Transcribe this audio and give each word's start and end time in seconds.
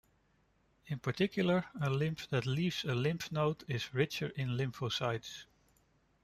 In 0.87 0.97
particular, 0.97 1.63
the 1.75 1.91
lymph 1.91 2.27
that 2.29 2.47
leaves 2.47 2.83
a 2.85 2.95
lymph 2.95 3.31
node 3.31 3.63
is 3.67 3.93
richer 3.93 4.29
in 4.29 4.57
lymphocytes. 4.57 5.45